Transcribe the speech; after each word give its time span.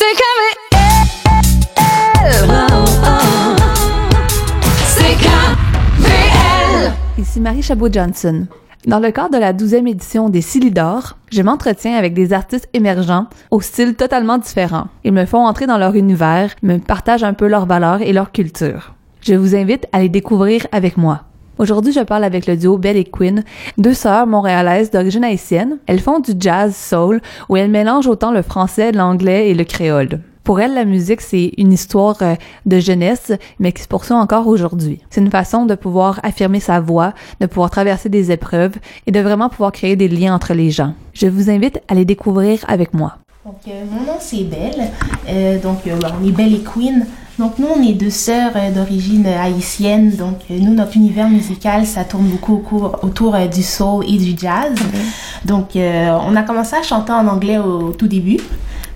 C'est 0.00 0.16
comme 0.16 0.50
C'est 4.86 5.14
KVL. 5.18 6.92
Ici 7.18 7.38
Marie 7.38 7.60
Chabot-Johnson. 7.60 8.46
Dans 8.86 8.98
le 8.98 9.10
cadre 9.10 9.34
de 9.34 9.38
la 9.38 9.52
12e 9.52 9.86
édition 9.86 10.30
des 10.30 10.40
Silidor, 10.40 11.18
je 11.30 11.42
m'entretiens 11.42 11.96
avec 11.96 12.14
des 12.14 12.32
artistes 12.32 12.70
émergents 12.72 13.26
au 13.50 13.60
style 13.60 13.94
totalement 13.94 14.38
différent. 14.38 14.86
Ils 15.04 15.12
me 15.12 15.26
font 15.26 15.44
entrer 15.46 15.66
dans 15.66 15.76
leur 15.76 15.94
univers, 15.94 16.54
me 16.62 16.78
partagent 16.78 17.24
un 17.24 17.34
peu 17.34 17.46
leurs 17.46 17.66
valeurs 17.66 18.00
et 18.00 18.14
leur 18.14 18.32
culture. 18.32 18.94
Je 19.20 19.34
vous 19.34 19.54
invite 19.54 19.86
à 19.92 20.00
les 20.00 20.08
découvrir 20.08 20.66
avec 20.72 20.96
moi. 20.96 21.24
Aujourd'hui, 21.60 21.92
je 21.92 22.00
parle 22.00 22.24
avec 22.24 22.46
le 22.46 22.56
duo 22.56 22.78
Belle 22.78 22.96
et 22.96 23.04
Quinn, 23.04 23.44
deux 23.76 23.92
sœurs 23.92 24.26
montréalaises 24.26 24.90
d'origine 24.90 25.24
haïtienne. 25.24 25.76
Elles 25.86 26.00
font 26.00 26.18
du 26.18 26.32
jazz 26.38 26.74
soul 26.74 27.20
où 27.50 27.56
elles 27.58 27.70
mélangent 27.70 28.06
autant 28.06 28.32
le 28.32 28.40
français, 28.40 28.92
l'anglais 28.92 29.50
et 29.50 29.54
le 29.54 29.64
créole. 29.64 30.20
Pour 30.42 30.58
elles, 30.60 30.72
la 30.72 30.86
musique, 30.86 31.20
c'est 31.20 31.52
une 31.58 31.74
histoire 31.74 32.16
euh, 32.22 32.34
de 32.64 32.78
jeunesse, 32.78 33.32
mais 33.58 33.72
qui 33.72 33.82
se 33.82 33.88
poursuit 33.88 34.14
encore 34.14 34.46
aujourd'hui. 34.46 35.02
C'est 35.10 35.20
une 35.20 35.30
façon 35.30 35.66
de 35.66 35.74
pouvoir 35.74 36.18
affirmer 36.22 36.60
sa 36.60 36.80
voix, 36.80 37.12
de 37.42 37.46
pouvoir 37.46 37.68
traverser 37.68 38.08
des 38.08 38.32
épreuves 38.32 38.76
et 39.06 39.12
de 39.12 39.20
vraiment 39.20 39.50
pouvoir 39.50 39.72
créer 39.72 39.96
des 39.96 40.08
liens 40.08 40.34
entre 40.34 40.54
les 40.54 40.70
gens. 40.70 40.94
Je 41.12 41.26
vous 41.26 41.50
invite 41.50 41.82
à 41.88 41.94
les 41.94 42.06
découvrir 42.06 42.64
avec 42.68 42.94
moi. 42.94 43.18
Donc, 43.46 43.56
euh, 43.68 43.84
mon 43.90 44.00
nom 44.00 44.18
c'est 44.20 44.44
Belle. 44.44 44.90
Euh, 45.26 45.58
donc, 45.58 45.86
euh, 45.86 45.98
on 46.20 46.28
est 46.28 46.30
Belle 46.30 46.54
et 46.54 46.60
Queen. 46.62 47.06
Donc, 47.38 47.58
nous, 47.58 47.68
on 47.74 47.82
est 47.82 47.94
deux 47.94 48.10
sœurs 48.10 48.52
d'origine 48.74 49.26
haïtienne. 49.26 50.14
Donc, 50.14 50.40
nous, 50.50 50.74
notre 50.74 50.94
univers 50.96 51.26
musical, 51.26 51.86
ça 51.86 52.04
tourne 52.04 52.26
beaucoup 52.26 52.62
autour 53.02 53.38
du 53.48 53.62
soul 53.62 54.04
et 54.06 54.18
du 54.18 54.36
jazz. 54.36 54.74
Donc, 55.46 55.70
on 55.74 56.36
a 56.36 56.42
commencé 56.42 56.76
à 56.76 56.82
chanter 56.82 57.12
en 57.12 57.26
anglais 57.26 57.56
au 57.56 57.92
tout 57.92 58.08
début. 58.08 58.36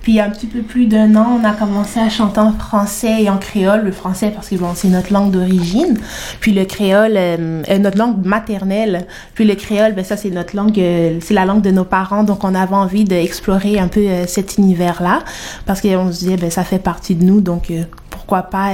Puis, 0.04 0.20
un 0.20 0.28
petit 0.28 0.46
peu 0.46 0.60
plus 0.60 0.84
d'un 0.86 1.16
an, 1.16 1.40
on 1.40 1.44
a 1.44 1.52
commencé 1.52 1.98
à 1.98 2.10
chanter 2.10 2.38
en 2.38 2.52
français 2.52 3.22
et 3.22 3.30
en 3.30 3.38
créole. 3.38 3.84
Le 3.84 3.90
français, 3.90 4.30
parce 4.34 4.50
que 4.50 4.54
bon, 4.56 4.72
c'est 4.74 4.88
notre 4.88 5.12
langue 5.12 5.30
d'origine. 5.30 5.98
Puis, 6.40 6.52
le 6.52 6.66
créole, 6.66 7.14
euh, 7.16 7.62
euh, 7.68 7.78
notre 7.78 7.96
langue 7.96 8.24
maternelle. 8.24 9.06
Puis, 9.34 9.46
le 9.46 9.54
créole, 9.54 9.94
ben, 9.94 10.04
ça, 10.04 10.18
c'est 10.18 10.28
notre 10.28 10.54
langue, 10.54 10.78
euh, 10.78 11.18
c'est 11.22 11.34
la 11.34 11.46
langue 11.46 11.62
de 11.62 11.70
nos 11.70 11.84
parents. 11.84 12.22
Donc, 12.22 12.44
on 12.44 12.54
avait 12.54 12.74
envie 12.74 13.04
d'explorer 13.04 13.78
un 13.78 13.88
peu 13.88 14.00
euh, 14.00 14.26
cet 14.26 14.58
univers-là. 14.58 15.24
Parce 15.64 15.80
qu'on 15.80 16.12
se 16.12 16.18
disait, 16.18 16.36
ben, 16.36 16.50
ça 16.50 16.64
fait 16.64 16.78
partie 16.78 17.14
de 17.14 17.24
nous. 17.24 17.40
Donc, 17.40 17.70
euh, 17.70 17.84
pourquoi 18.10 18.42
pas 18.42 18.72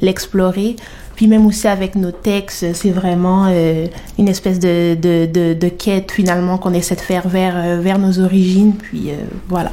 l'explorer. 0.00 0.76
Puis 1.18 1.26
même 1.26 1.46
aussi 1.46 1.66
avec 1.66 1.96
nos 1.96 2.12
textes, 2.12 2.74
c'est 2.74 2.92
vraiment 2.92 3.46
euh, 3.48 3.88
une 4.20 4.28
espèce 4.28 4.60
de, 4.60 4.94
de, 4.94 5.26
de, 5.26 5.52
de 5.52 5.68
quête 5.68 6.12
finalement 6.12 6.58
qu'on 6.58 6.72
essaie 6.72 6.94
de 6.94 7.00
faire 7.00 7.26
vers, 7.26 7.80
vers 7.80 7.98
nos 7.98 8.20
origines. 8.20 8.74
Puis 8.74 9.10
euh, 9.10 9.14
voilà. 9.48 9.72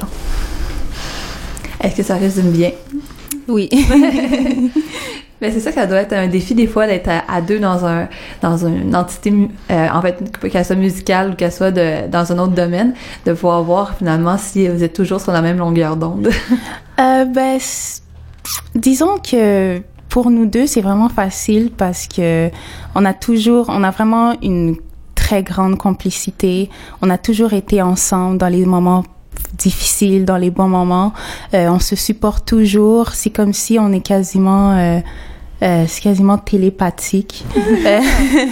Est-ce 1.86 1.94
que 1.94 2.02
ça 2.02 2.16
résume 2.16 2.50
bien? 2.50 2.72
Oui. 3.46 3.68
Mais 5.40 5.50
c'est 5.52 5.60
ça 5.60 5.70
que 5.70 5.76
ça 5.76 5.86
doit 5.86 5.98
être 5.98 6.14
un 6.14 6.26
défi 6.26 6.52
des 6.56 6.66
fois 6.66 6.88
d'être 6.88 7.08
à, 7.08 7.22
à 7.32 7.40
deux 7.40 7.60
dans 7.60 7.86
un 7.86 8.08
dans 8.42 8.66
une 8.66 8.96
entité 8.96 9.32
euh, 9.70 9.88
en 9.92 10.02
fait 10.02 10.36
qu'elle 10.50 10.64
soit 10.64 10.74
musicale 10.74 11.30
ou 11.30 11.34
qu'elle 11.36 11.52
soit 11.52 11.70
de, 11.70 12.08
dans 12.08 12.32
un 12.32 12.40
autre 12.40 12.54
domaine 12.54 12.94
de 13.24 13.34
pouvoir 13.34 13.62
voir 13.62 13.96
finalement 13.96 14.36
si 14.36 14.66
vous 14.66 14.82
êtes 14.82 14.94
toujours 14.94 15.20
sur 15.20 15.30
la 15.30 15.42
même 15.42 15.58
longueur 15.58 15.96
d'onde. 15.96 16.28
Euh, 16.98 17.26
ben, 17.26 17.58
disons 18.74 19.18
que 19.18 19.82
pour 20.08 20.30
nous 20.30 20.46
deux, 20.46 20.66
c'est 20.66 20.80
vraiment 20.80 21.10
facile 21.10 21.70
parce 21.70 22.06
que 22.08 22.48
on 22.94 23.04
a 23.04 23.12
toujours, 23.12 23.66
on 23.68 23.84
a 23.84 23.90
vraiment 23.90 24.34
une 24.40 24.76
très 25.14 25.42
grande 25.42 25.76
complicité. 25.76 26.70
On 27.02 27.10
a 27.10 27.18
toujours 27.18 27.52
été 27.52 27.82
ensemble 27.82 28.38
dans 28.38 28.48
les 28.48 28.64
moments 28.64 29.04
difficiles, 29.54 30.24
dans 30.24 30.36
les 30.36 30.50
bons 30.50 30.68
moments. 30.68 31.12
Euh, 31.54 31.68
on 31.68 31.78
se 31.78 31.96
supporte 31.96 32.46
toujours. 32.46 33.12
C'est 33.12 33.30
comme 33.30 33.52
si 33.52 33.78
on 33.78 33.92
est 33.92 34.00
quasiment 34.00 34.72
euh, 34.72 35.00
euh, 35.62 35.84
c'est 35.88 36.02
quasiment 36.02 36.36
télépathique. 36.36 37.44
Euh, 37.56 38.00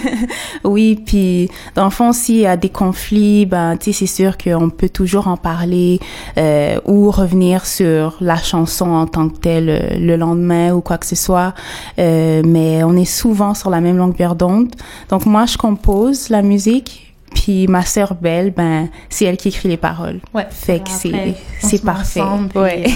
oui, 0.63 0.99
puis 1.05 1.49
dans 1.75 1.85
le 1.85 1.91
fond, 1.91 2.11
s'il 2.13 2.37
y 2.37 2.47
a 2.47 2.57
des 2.57 2.69
conflits, 2.69 3.45
ben, 3.45 3.77
tu 3.77 3.93
sais, 3.93 4.05
c'est 4.05 4.23
sûr 4.23 4.37
qu'on 4.37 4.69
peut 4.71 4.89
toujours 4.89 5.27
en 5.27 5.37
parler 5.37 5.99
euh, 6.37 6.79
ou 6.85 7.11
revenir 7.11 7.65
sur 7.65 8.17
la 8.21 8.37
chanson 8.37 8.89
en 8.89 9.05
tant 9.05 9.29
que 9.29 9.37
telle 9.37 9.69
euh, 9.69 9.97
le 9.99 10.15
lendemain 10.15 10.73
ou 10.73 10.81
quoi 10.81 10.97
que 10.97 11.05
ce 11.05 11.15
soit. 11.15 11.53
Euh, 11.99 12.41
mais 12.43 12.83
on 12.83 12.95
est 12.95 13.05
souvent 13.05 13.53
sur 13.53 13.69
la 13.69 13.81
même 13.81 13.97
longueur 13.97 14.35
d'onde. 14.35 14.73
Donc 15.09 15.27
moi, 15.27 15.45
je 15.45 15.57
compose 15.57 16.29
la 16.29 16.41
musique. 16.41 17.04
Puis 17.35 17.67
ma 17.67 17.83
sœur 17.83 18.15
Belle, 18.15 18.49
ben 18.51 18.87
c'est 19.09 19.25
elle 19.25 19.37
qui 19.37 19.49
écrit 19.49 19.69
les 19.69 19.77
paroles. 19.77 20.19
Ouais. 20.33 20.47
Fait 20.49 20.79
que 20.79 20.89
c'est 20.89 21.13
on 21.13 21.67
c'est 21.67 21.83
parfait. 21.83 22.21
ensemble, 22.21 22.57
ouais. 22.57 22.85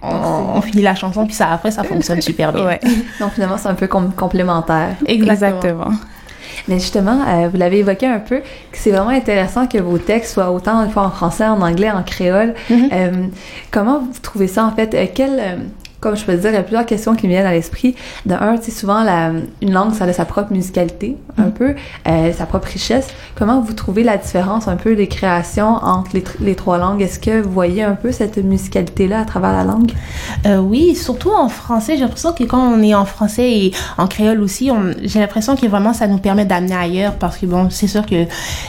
On, 0.00 0.58
on 0.58 0.60
finit 0.62 0.82
la 0.84 0.94
chanson, 0.94 1.26
puis 1.26 1.34
ça, 1.34 1.48
après, 1.50 1.72
ça 1.72 1.82
fonctionne 1.82 2.20
super 2.20 2.52
bien. 2.52 2.64
ouais. 2.64 2.78
Donc 3.20 3.32
finalement 3.32 3.56
c'est 3.58 3.66
un 3.68 3.74
peu 3.74 3.88
com- 3.88 4.12
complémentaire. 4.16 4.94
Exactement. 5.06 5.90
Mais 6.68 6.78
justement, 6.78 7.20
euh, 7.26 7.48
vous 7.48 7.56
l'avez 7.56 7.78
évoqué 7.78 8.06
un 8.06 8.20
peu, 8.20 8.38
que 8.38 8.78
c'est 8.78 8.92
vraiment 8.92 9.08
intéressant 9.10 9.66
que 9.66 9.78
vos 9.78 9.98
textes 9.98 10.34
soient 10.34 10.52
autant 10.52 10.84
des 10.84 10.90
fois 10.92 11.02
en 11.02 11.10
français, 11.10 11.46
en 11.46 11.60
anglais, 11.62 11.90
en 11.90 12.04
créole. 12.04 12.54
Mhm. 12.70 12.88
Euh, 12.92 13.10
comment 13.72 13.98
vous 13.98 14.20
trouvez 14.22 14.46
ça 14.46 14.66
en 14.66 14.70
fait? 14.70 14.94
Euh, 14.94 15.06
quel, 15.12 15.30
euh, 15.40 15.56
comme 16.00 16.16
je 16.16 16.24
peux 16.24 16.36
dire, 16.36 16.50
il 16.50 16.54
y 16.54 16.58
a 16.58 16.62
plusieurs 16.62 16.86
questions 16.86 17.14
qui 17.14 17.26
me 17.26 17.32
viennent 17.32 17.46
à 17.46 17.52
l'esprit. 17.52 17.94
De 18.26 18.34
un, 18.34 18.56
tu 18.56 18.66
sais, 18.66 18.70
souvent, 18.70 19.02
la, 19.02 19.32
une 19.62 19.72
langue, 19.72 19.92
ça 19.94 20.04
a 20.04 20.12
sa 20.12 20.24
propre 20.24 20.52
musicalité, 20.52 21.16
un 21.36 21.44
Mhm. 21.46 21.52
peu, 21.52 21.74
euh, 22.08 22.32
sa 22.32 22.46
propre 22.46 22.68
richesse. 22.68 23.08
Comment 23.36 23.60
vous 23.60 23.72
trouvez 23.72 24.04
la 24.04 24.16
différence 24.16 24.68
un 24.68 24.76
peu 24.76 24.94
des 24.96 25.08
créations 25.08 25.74
entre 25.82 26.10
les, 26.14 26.20
tr- 26.22 26.36
les 26.40 26.54
trois 26.54 26.78
langues? 26.78 27.02
Est-ce 27.02 27.18
que 27.18 27.40
vous 27.40 27.50
voyez 27.50 27.82
un 27.82 27.94
peu 27.94 28.12
cette 28.12 28.36
musicalité-là 28.38 29.20
à 29.20 29.24
travers 29.24 29.52
la 29.52 29.64
langue? 29.64 29.92
Euh, 30.46 30.58
oui, 30.58 30.94
surtout 30.94 31.30
en 31.30 31.48
français. 31.48 31.94
J'ai 31.96 32.02
l'impression 32.02 32.32
que 32.32 32.44
quand 32.44 32.60
on 32.72 32.82
est 32.82 32.94
en 32.94 33.04
français 33.04 33.50
et 33.50 33.72
en 33.96 34.06
créole 34.06 34.40
aussi, 34.40 34.70
j'ai 35.02 35.18
l'impression 35.20 35.56
que 35.56 35.66
vraiment 35.66 35.92
ça 35.92 36.06
nous 36.06 36.18
permet 36.18 36.44
d'amener 36.44 36.74
ailleurs 36.76 37.14
parce 37.14 37.36
que 37.38 37.46
bon, 37.46 37.70
c'est 37.70 37.86
sûr 37.88 38.06
que 38.06 38.14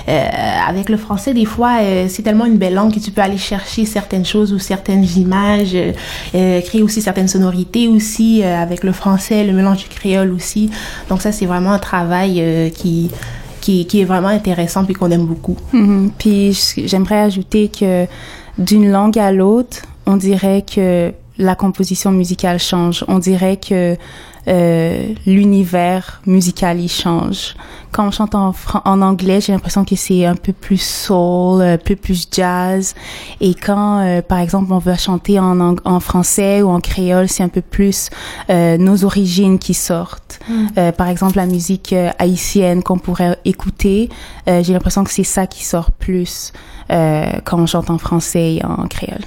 euh, 0.07 0.27
avec 0.67 0.89
le 0.89 0.97
français, 0.97 1.33
des 1.33 1.45
fois, 1.45 1.77
euh, 1.81 2.05
c'est 2.09 2.23
tellement 2.23 2.45
une 2.45 2.57
belle 2.57 2.73
langue 2.73 2.93
que 2.93 2.99
tu 2.99 3.11
peux 3.11 3.21
aller 3.21 3.37
chercher 3.37 3.85
certaines 3.85 4.25
choses 4.25 4.53
ou 4.53 4.59
certaines 4.59 5.05
images, 5.17 5.71
euh, 5.75 5.91
euh, 6.35 6.61
créer 6.61 6.81
aussi 6.83 7.01
certaines 7.01 7.18
sonorités 7.27 7.87
aussi 7.87 8.43
euh, 8.43 8.61
avec 8.61 8.83
le 8.83 8.91
français, 8.91 9.43
le 9.43 9.53
mélange 9.53 9.77
du 9.77 9.89
créole 9.89 10.31
aussi. 10.31 10.69
Donc 11.09 11.21
ça, 11.21 11.31
c'est 11.31 11.45
vraiment 11.45 11.71
un 11.71 11.79
travail 11.79 12.39
euh, 12.39 12.69
qui, 12.69 13.09
qui 13.61 13.85
qui 13.85 14.01
est 14.01 14.05
vraiment 14.05 14.29
intéressant 14.29 14.85
puis 14.85 14.93
qu'on 14.93 15.11
aime 15.11 15.25
beaucoup. 15.25 15.57
Mhm. 15.73 16.11
Puis 16.17 16.57
j'aimerais 16.77 17.19
ajouter 17.19 17.69
que 17.69 18.05
d'une 18.57 18.89
langue 18.91 19.17
à 19.17 19.31
l'autre, 19.31 19.83
on 20.05 20.17
dirait 20.17 20.63
que 20.63 21.13
la 21.39 21.55
composition 21.55 22.11
musicale 22.11 22.59
change. 22.59 23.03
On 23.07 23.17
dirait 23.17 23.57
que 23.57 23.97
euh, 24.47 25.13
l'univers 25.25 26.21
musical 26.25 26.79
il 26.79 26.89
change. 26.89 27.55
Quand 27.91 28.07
on 28.07 28.11
chante 28.11 28.35
en, 28.35 28.53
en 28.85 29.01
anglais, 29.01 29.41
j'ai 29.41 29.51
l'impression 29.51 29.83
que 29.85 29.95
c'est 29.95 30.25
un 30.25 30.35
peu 30.35 30.53
plus 30.53 30.81
soul, 30.81 31.61
un 31.61 31.77
peu 31.77 31.95
plus 31.95 32.27
jazz. 32.31 32.93
Et 33.41 33.53
quand, 33.53 33.99
euh, 33.99 34.21
par 34.21 34.39
exemple, 34.39 34.71
on 34.73 34.79
veut 34.79 34.95
chanter 34.95 35.39
en, 35.39 35.75
en 35.83 35.99
français 35.99 36.61
ou 36.61 36.69
en 36.69 36.79
créole, 36.81 37.27
c'est 37.27 37.43
un 37.43 37.49
peu 37.49 37.61
plus 37.61 38.09
euh, 38.49 38.77
nos 38.77 39.03
origines 39.05 39.59
qui 39.59 39.73
sortent. 39.73 40.39
Euh, 40.77 40.91
par 40.91 41.07
exemple, 41.07 41.37
la 41.37 41.45
musique 41.45 41.93
euh, 41.93 42.11
haïtienne 42.19 42.83
qu'on 42.83 42.97
pourrait 42.97 43.37
écouter, 43.45 44.09
euh, 44.47 44.63
j'ai 44.63 44.73
l'impression 44.73 45.03
que 45.03 45.11
c'est 45.11 45.23
ça 45.23 45.47
qui 45.47 45.63
sort 45.63 45.91
plus 45.91 46.53
euh, 46.91 47.31
quand 47.45 47.59
on 47.59 47.65
chante 47.65 47.89
en 47.89 47.97
français 47.97 48.55
et 48.55 48.65
en 48.65 48.87
créole. 48.87 49.25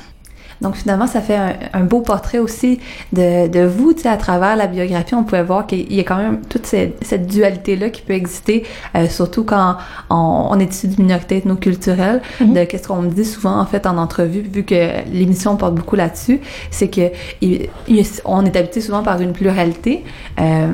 Donc 0.62 0.76
finalement, 0.76 1.06
ça 1.06 1.20
fait 1.20 1.36
un, 1.36 1.52
un 1.74 1.84
beau 1.84 2.00
portrait 2.00 2.38
aussi 2.38 2.80
de, 3.12 3.48
de 3.48 3.60
vous, 3.64 3.92
tu 3.92 4.02
sais, 4.02 4.08
à 4.08 4.16
travers 4.16 4.56
la 4.56 4.66
biographie, 4.66 5.14
on 5.14 5.24
pouvait 5.24 5.42
voir 5.42 5.66
qu'il 5.66 5.92
y 5.92 6.00
a 6.00 6.04
quand 6.04 6.16
même 6.16 6.40
toute 6.48 6.64
cette, 6.66 7.04
cette 7.04 7.26
dualité-là 7.26 7.90
qui 7.90 8.00
peut 8.02 8.14
exister, 8.14 8.64
euh, 8.96 9.08
surtout 9.08 9.44
quand 9.44 9.76
on, 10.08 10.46
on 10.50 10.58
est 10.60 10.72
issu 10.72 10.88
d'une 10.88 11.04
minorité 11.04 11.36
ethnoculturelle, 11.38 12.22
Mhm. 12.40 12.54
de 12.54 12.64
qu'est-ce 12.64 12.88
qu'on 12.88 13.02
me 13.02 13.10
dit 13.10 13.24
souvent 13.24 13.58
en 13.60 13.66
fait 13.66 13.86
en 13.86 13.98
entrevue, 13.98 14.40
vu 14.42 14.62
que 14.64 15.04
l'émission 15.12 15.56
porte 15.56 15.74
beaucoup 15.74 15.96
là-dessus, 15.96 16.40
c'est 16.70 16.88
que 16.88 17.10
il- 17.40 17.68
il 17.88 18.06
on 18.24 18.44
est 18.44 18.56
habitué 18.56 18.80
souvent 18.80 19.02
par 19.02 19.20
une 19.20 19.32
pluralité. 19.32 20.04
Euh, 20.40 20.68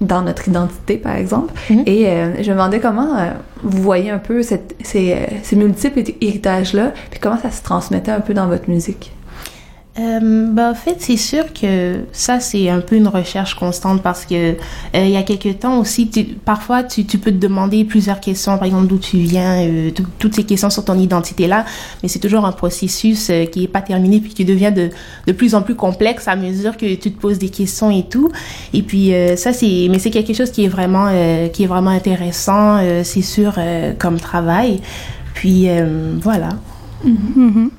dans 0.00 0.22
notre 0.22 0.48
identité, 0.48 0.96
par 0.98 1.14
exemple. 1.14 1.54
Mhm. 1.70 1.84
Et 1.86 2.08
euh, 2.08 2.34
je 2.42 2.50
me 2.50 2.56
demandais 2.56 2.80
comment 2.80 3.16
euh, 3.16 3.30
vous 3.62 3.80
voyez 3.80 4.10
un 4.10 4.18
peu 4.18 4.42
cette- 4.42 4.74
ces, 4.82 5.12
euh, 5.12 5.16
ces 5.44 5.54
multiples 5.56 6.02
héritages-là, 6.20 6.92
puis 7.10 7.20
comment 7.20 7.38
ça 7.38 7.50
se 7.52 7.62
transmettait 7.62 8.10
un 8.10 8.20
peu 8.20 8.34
dans 8.34 8.48
votre 8.48 8.68
musique? 8.68 9.12
Euh, 9.96 10.48
ben, 10.50 10.72
en 10.72 10.74
fait, 10.74 10.96
c'est 10.98 11.16
sûr 11.16 11.52
que 11.52 12.00
ça, 12.10 12.40
c'est 12.40 12.68
un 12.68 12.80
peu 12.80 12.96
une 12.96 13.06
recherche 13.06 13.54
constante 13.54 14.02
parce 14.02 14.24
que 14.26 14.34
euh, 14.34 14.54
il 14.96 15.10
y 15.10 15.16
a 15.16 15.22
quelques 15.22 15.60
temps 15.60 15.78
aussi, 15.78 16.08
tu- 16.08 16.24
parfois, 16.24 16.82
tu, 16.82 17.04
tu 17.04 17.18
peux 17.18 17.30
te 17.30 17.36
demander 17.36 17.84
plusieurs 17.84 18.18
questions, 18.18 18.58
par 18.58 18.64
exemple, 18.66 18.88
d'où 18.88 18.98
tu 18.98 19.18
viens, 19.18 19.62
euh, 19.64 19.90
tout- 19.92 20.04
toutes 20.18 20.34
ces 20.34 20.42
questions 20.42 20.68
sur 20.68 20.84
ton 20.84 20.98
identité-là, 20.98 21.64
mais 22.02 22.08
c'est 22.08 22.18
toujours 22.18 22.44
un 22.44 22.50
processus 22.50 23.30
euh, 23.30 23.44
qui 23.46 23.62
est 23.62 23.68
pas 23.68 23.82
terminé 23.82 24.18
puis 24.18 24.34
qui 24.34 24.44
devient 24.44 24.72
de, 24.74 24.90
de 25.28 25.32
plus 25.32 25.54
en 25.54 25.62
plus 25.62 25.76
complexe 25.76 26.26
à 26.26 26.34
mesure 26.34 26.76
que 26.76 26.92
tu 26.96 27.12
te 27.12 27.20
poses 27.20 27.38
des 27.38 27.50
questions 27.50 27.92
et 27.92 28.02
tout. 28.02 28.30
Et 28.72 28.82
puis, 28.82 29.14
euh, 29.14 29.36
ça, 29.36 29.52
c'est, 29.52 29.86
mais 29.88 30.00
c'est 30.00 30.10
quelque 30.10 30.34
chose 30.34 30.50
qui 30.50 30.64
est 30.64 30.68
vraiment, 30.68 31.06
euh, 31.08 31.46
qui 31.46 31.62
est 31.62 31.68
vraiment 31.68 31.90
intéressant, 31.90 32.80
c'est 33.04 33.22
sûr, 33.22 33.54
comme 34.00 34.18
travail. 34.18 34.80
Puis, 35.34 35.68
voilà. 36.20 36.48
Mhm. 37.04 37.70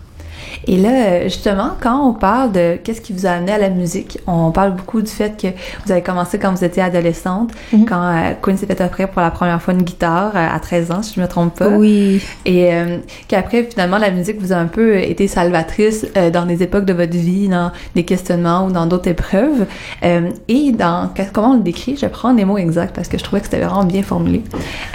Et 0.67 0.77
là, 0.77 1.23
justement, 1.23 1.71
quand 1.79 1.99
on 2.09 2.13
parle 2.13 2.51
de 2.51 2.77
qu'est-ce 2.83 3.01
qui 3.01 3.13
vous 3.13 3.25
a 3.25 3.31
amené 3.31 3.51
à 3.51 3.57
la 3.57 3.69
musique, 3.69 4.19
on 4.27 4.51
parle 4.51 4.75
beaucoup 4.75 5.01
du 5.01 5.11
fait 5.11 5.39
que 5.39 5.47
vous 5.85 5.91
avez 5.91 6.01
commencé 6.01 6.39
quand 6.39 6.51
vous 6.53 6.63
étiez 6.63 6.81
adolescente, 6.81 7.51
Mhm. 7.71 7.85
quand 7.85 8.01
euh, 8.01 8.31
Queen 8.41 8.57
s'est 8.57 8.65
fait 8.65 8.81
offrir 8.81 9.09
pour 9.09 9.21
la 9.21 9.31
première 9.31 9.61
fois 9.61 9.73
une 9.73 9.83
guitare 9.83 10.31
euh, 10.35 10.47
à 10.55 10.59
13 10.59 10.91
ans, 10.91 11.01
si 11.03 11.13
je 11.15 11.21
me 11.21 11.27
trompe 11.27 11.57
pas. 11.57 11.67
Oui. 11.69 12.21
Et 12.45 12.73
euh, 12.73 12.97
qu'après, 13.27 13.63
finalement, 13.63 13.97
la 13.97 14.11
musique 14.11 14.39
vous 14.41 14.53
a 14.53 14.55
un 14.57 14.65
peu 14.67 14.97
été 14.97 15.27
salvatrice 15.27 16.07
euh, 16.17 16.29
dans 16.29 16.45
des 16.45 16.63
époques 16.63 16.85
de 16.85 16.93
votre 16.93 17.15
vie, 17.15 17.47
dans 17.47 17.71
des 17.95 18.03
questionnements 18.03 18.65
ou 18.65 18.71
dans 18.71 18.85
d'autres 18.85 19.09
épreuves. 19.09 19.65
Euh, 20.03 20.29
et 20.47 20.71
dans, 20.71 21.09
comment 21.33 21.51
on 21.51 21.55
le 21.57 21.63
décrit, 21.63 21.95
je 21.95 22.05
prends 22.07 22.33
les 22.33 22.45
mots 22.45 22.57
exacts 22.57 22.95
parce 22.95 23.07
que 23.07 23.17
je 23.17 23.23
trouvais 23.23 23.41
que 23.41 23.45
c'était 23.47 23.59
vraiment 23.63 23.83
bien 23.85 24.03
formulé 24.03 24.41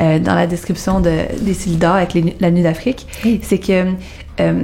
euh, 0.00 0.18
dans 0.18 0.34
la 0.34 0.46
description 0.46 1.00
de, 1.00 1.10
des 1.42 1.54
Silda 1.54 1.94
avec 1.94 2.14
les- 2.14 2.36
la 2.40 2.50
Nuit 2.50 2.62
d'Afrique. 2.62 3.06
C'est 3.42 3.58
que, 3.58 3.84
euh, 4.40 4.62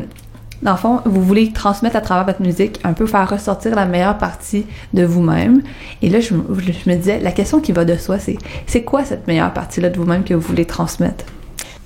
dans 0.62 0.72
le 0.72 0.76
fond, 0.78 1.00
vous 1.04 1.22
voulez 1.22 1.52
transmettre 1.52 1.96
à 1.96 2.00
travers 2.00 2.24
votre 2.24 2.42
musique, 2.42 2.80
un 2.84 2.92
peu 2.92 3.06
faire 3.06 3.28
ressortir 3.28 3.74
la 3.74 3.84
meilleure 3.86 4.18
partie 4.18 4.66
de 4.94 5.04
vous-même. 5.04 5.62
Et 6.02 6.08
là, 6.08 6.20
je, 6.20 6.34
me- 6.34 6.96
disais, 6.96 7.20
la 7.20 7.32
question 7.32 7.60
qui 7.60 7.72
va 7.72 7.84
de 7.84 7.96
soi, 7.96 8.18
c'est 8.18 8.38
c'est 8.66 8.82
quoi 8.82 9.04
cette 9.04 9.26
meilleure 9.26 9.52
partie-là 9.52 9.90
de 9.90 9.96
vous-même 9.98 10.24
que 10.24 10.34
vous 10.34 10.40
voulez 10.40 10.64
transmettre? 10.64 11.24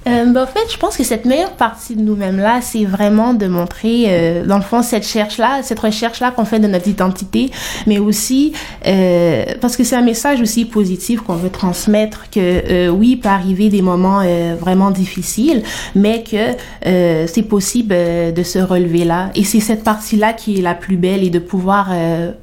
Euh, 0.08 0.24
ben, 0.24 0.44
en 0.44 0.46
fait, 0.46 0.60
je 0.70 0.78
pense 0.78 0.96
que 0.96 1.04
cette 1.04 1.26
meilleure 1.26 1.52
partie 1.52 1.94
de 1.94 2.00
nous-mêmes 2.00 2.38
là, 2.38 2.60
c'est 2.62 2.86
vraiment 2.86 3.34
de 3.34 3.46
montrer, 3.46 4.06
euh, 4.08 4.46
dans 4.46 4.56
le 4.56 4.62
fond, 4.62 4.82
cette 4.82 5.04
recherche-là, 5.04 5.62
cette 5.62 5.78
recherche-là 5.78 6.30
qu'on 6.30 6.46
fait 6.46 6.58
de 6.58 6.66
notre 6.66 6.88
identité, 6.88 7.50
mais 7.86 7.98
aussi 7.98 8.52
euh, 8.86 9.44
parce 9.60 9.76
que 9.76 9.84
c'est 9.84 9.96
un 9.96 10.02
message 10.02 10.40
aussi 10.40 10.64
positif 10.64 11.20
qu'on 11.20 11.34
veut 11.34 11.50
transmettre 11.50 12.30
que 12.30 12.40
euh, 12.40 12.88
oui, 12.88 13.10
il 13.10 13.20
peut 13.20 13.28
arriver 13.28 13.68
des 13.68 13.82
moments 13.82 14.22
euh, 14.24 14.56
vraiment 14.58 14.90
difficiles, 14.90 15.62
mais 15.94 16.24
que 16.24 16.56
euh, 16.86 17.26
c'est 17.26 17.42
possible 17.42 17.94
de 18.34 18.42
se 18.42 18.58
relever 18.58 19.04
là. 19.04 19.30
Et 19.34 19.44
c'est 19.44 19.60
cette 19.60 19.84
partie-là 19.84 20.32
qui 20.32 20.58
est 20.58 20.62
la 20.62 20.74
plus 20.74 20.96
belle 20.96 21.22
et 21.22 21.30
de 21.30 21.38
pouvoir 21.38 21.90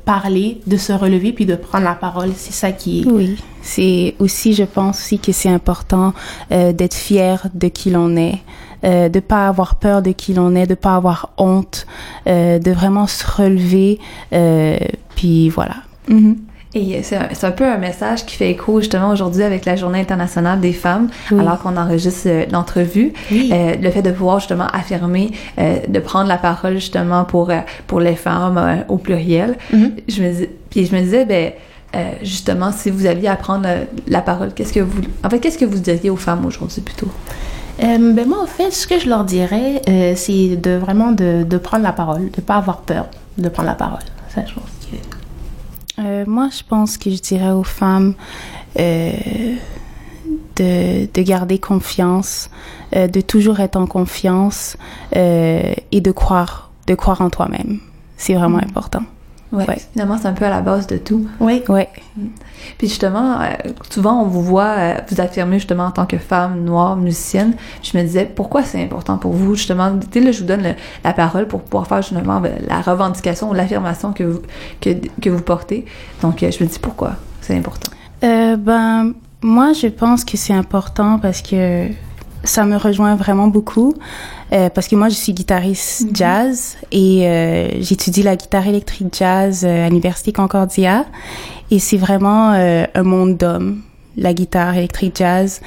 parler, 0.05 0.61
de 0.67 0.77
se 0.77 0.93
relever 0.93 1.31
puis 1.31 1.45
de 1.45 1.55
prendre 1.55 1.85
la 1.85 1.95
parole. 1.95 2.29
C'est 2.35 2.53
ça 2.53 2.71
qui 2.71 3.01
est 3.01 3.05
Oui. 3.05 3.35
C'est 3.67 4.15
aussi, 4.19 4.53
je 4.53 4.63
pense 4.63 4.97
aussi 4.99 5.19
que 5.19 5.31
c'est 5.33 5.49
important 5.49 6.13
euh, 6.51 6.71
d'être 6.71 6.93
fier 6.95 7.47
de 7.53 7.67
qui 7.67 7.89
l'on 7.89 8.15
est, 8.15 8.39
euh, 8.85 9.09
de 9.09 9.19
pas 9.19 9.47
avoir 9.47 9.75
peur 9.75 10.01
de 10.01 10.11
qui 10.11 10.33
l'on 10.33 10.55
est, 10.55 10.67
de 10.67 10.75
pas 10.75 10.95
avoir 10.95 11.29
honte, 11.37 11.85
euh, 12.27 12.59
de 12.59 12.71
vraiment 12.71 13.07
se 13.07 13.25
relever. 13.29 13.99
euh, 14.33 14.77
puis 15.15 15.49
voilà. 15.49 15.75
Mhm. 16.07 16.37
Et 16.75 17.01
c'est 17.01 17.15
un, 17.15 17.27
c'est 17.33 17.47
un 17.47 17.51
peu 17.51 17.65
un 17.65 17.77
message 17.77 18.25
qui 18.25 18.35
fait 18.35 18.51
écho 18.51 18.79
justement 18.81 19.09
aujourd'hui 19.09 19.41
avec 19.43 19.65
la 19.65 19.75
Journée 19.75 19.99
internationale 19.99 20.59
des 20.59 20.73
femmes, 20.73 21.09
Oui. 21.31 21.39
alors 21.39 21.59
qu'on 21.59 21.75
enregistre 21.75 22.27
euh, 22.27 22.45
l'entrevue. 22.51 23.13
Oui. 23.31 23.49
Euh, 23.51 23.75
le 23.81 23.89
fait 23.89 24.01
de 24.03 24.11
pouvoir 24.11 24.39
justement 24.39 24.67
affirmer, 24.71 25.31
euh, 25.59 25.77
de 25.87 25.99
prendre 25.99 26.27
la 26.27 26.37
parole 26.37 26.75
justement 26.75 27.23
pour, 27.25 27.49
euh, 27.49 27.59
pour 27.87 27.99
les 27.99 28.15
femmes 28.15 28.57
euh, 28.57 28.75
au 28.89 28.97
pluriel. 28.97 29.57
Mhm. 29.73 29.91
Je 30.07 30.21
me 30.23 30.31
dis, 30.33 30.47
puis 30.69 30.85
je 30.85 30.95
me 30.95 31.01
disais, 31.01 31.25
ben, 31.25 31.51
euh, 31.95 32.11
justement, 32.21 32.71
si 32.71 32.89
vous 32.91 33.05
aviez 33.05 33.29
à 33.29 33.35
prendre 33.35 33.65
euh, 33.67 33.85
la 34.07 34.21
parole, 34.21 34.53
qu'est-ce 34.53 34.73
que 34.73 34.81
vous, 34.81 35.01
en 35.23 35.29
fait, 35.29 35.39
qu'est-ce 35.39 35.57
que 35.57 35.65
vous 35.65 35.79
diriez 35.79 36.09
aux 36.09 36.17
femmes 36.17 36.45
aujourd'hui 36.45 36.81
plutôt? 36.81 37.09
Euh, 37.83 38.13
ben 38.13 38.27
moi, 38.27 38.41
en 38.41 38.47
fait, 38.47 38.71
ce 38.71 38.87
que 38.87 38.99
je 38.99 39.07
leur 39.07 39.23
dirais, 39.23 39.81
euh, 39.87 40.13
c'est 40.15 40.57
de 40.57 40.71
vraiment 40.71 41.11
de, 41.11 41.43
de 41.43 41.57
prendre 41.57 41.83
la 41.83 41.93
parole, 41.93 42.31
de 42.31 42.41
pas 42.41 42.55
avoir 42.55 42.81
peur 42.81 43.07
de 43.37 43.49
prendre 43.49 43.69
la 43.69 43.75
parole. 43.75 44.01
Ça, 44.33 44.41
je 44.45 44.53
pense 44.53 44.63
que... 45.95 46.29
Moi, 46.29 46.49
je 46.55 46.63
pense 46.67 46.97
que 46.97 47.09
je 47.09 47.21
dirais 47.21 47.51
aux 47.51 47.63
femmes 47.63 48.13
de, 48.75 49.55
de 50.55 51.21
garder 51.21 51.57
confiance, 51.57 52.49
de 52.93 53.21
toujours 53.21 53.59
être 53.59 53.77
en 53.77 53.87
confiance 53.87 54.77
et 55.13 56.01
de 56.01 56.11
croire, 56.11 56.71
de 56.85 56.95
croire 56.95 57.21
en 57.21 57.29
toi-même. 57.29 57.79
C'est 58.15 58.35
vraiment 58.35 58.57
important. 58.59 59.03
Ouais, 59.51 59.65
Ouais. 59.67 59.77
Finalement, 59.93 60.17
c'est 60.21 60.27
un 60.27 60.33
peu 60.33 60.45
à 60.45 60.49
la 60.49 60.61
base 60.61 60.87
de 60.87 60.97
tout. 60.97 61.27
Oui. 61.39 61.63
Ouais. 61.69 61.87
Puis 62.77 62.87
justement, 62.89 63.39
euh, 63.39 63.45
souvent 63.89 64.21
on 64.21 64.25
vous 64.25 64.41
voit 64.41 64.65
euh, 64.77 64.93
vous 65.09 65.21
affirmer 65.21 65.57
justement 65.57 65.85
en 65.85 65.91
tant 65.91 66.05
que 66.05 66.17
femme 66.17 66.63
noire 66.65 66.95
musicienne. 66.97 67.53
Je 67.81 67.97
me 67.97 68.03
disais 68.03 68.25
pourquoi 68.25 68.63
c'est 68.63 68.83
important 68.83 69.17
pour 69.17 69.31
vous 69.31 69.55
justement? 69.55 69.91
Tu 69.97 70.19
sais 70.19 70.25
là, 70.25 70.31
je 70.31 70.39
vous 70.39 70.45
donne 70.47 70.63
le- 70.63 70.75
la 71.03 71.13
parole 71.13 71.47
pour 71.47 71.61
pouvoir 71.61 71.87
faire 71.87 72.01
justement 72.01 72.41
euh, 72.43 72.49
la 72.67 72.81
revendication 72.81 73.49
ou 73.49 73.53
l'affirmation 73.53 74.11
que 74.11 74.23
vous 74.23 74.41
que, 74.81 74.89
que 75.21 75.29
vous 75.29 75.41
portez. 75.41 75.85
Donc 76.21 76.43
euh, 76.43 76.51
je 76.51 76.61
me 76.63 76.67
dis 76.67 76.79
pourquoi 76.79 77.13
c'est 77.41 77.55
important? 77.55 77.91
Euh, 78.23 78.57
ben, 78.57 79.13
moi, 79.41 79.71
je 79.73 79.87
pense 79.87 80.25
que 80.25 80.35
c'est 80.35 80.53
important 80.53 81.19
parce 81.19 81.41
que 81.41 81.87
ça 82.47 82.65
me 82.65 82.77
rejoint 82.77 83.15
vraiment 83.15 83.47
beaucoup. 83.47 83.93
Euh, 84.53 84.69
parce 84.69 84.87
que 84.87 84.95
moi, 84.95 85.09
je 85.09 85.15
suis 85.15 85.33
guitariste 85.33 86.07
jazz 86.13 86.77
et 86.91 87.27
euh, 87.27 87.81
j'étudie 87.81 88.23
la 88.23 88.35
guitare 88.35 88.67
électrique 88.67 89.13
jazz 89.17 89.65
euh, 89.65 89.85
à 89.85 89.89
l'Université 89.89 90.31
Concordia. 90.31 91.05
Et 91.69 91.79
c'est 91.79 91.97
vraiment 91.97 92.53
euh, 92.53 92.85
un 92.95 93.03
monde 93.03 93.37
d'hommes, 93.37 93.81
la 94.15 94.33
guitare 94.33 94.75
électrique 94.75 95.17
jazz. 95.17 95.61